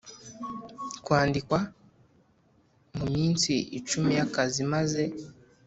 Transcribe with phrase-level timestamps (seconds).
[1.03, 1.59] Kwandikwa
[2.97, 5.03] mu minsi icumi y akazi imaze